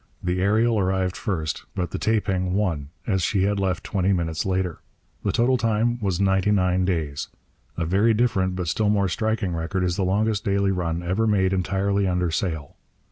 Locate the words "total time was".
5.31-6.19